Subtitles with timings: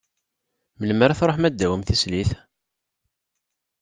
[0.79, 2.31] Melmi ara truḥem ad d-tawim tislit?